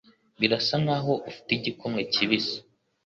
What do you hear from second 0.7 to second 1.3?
nkaho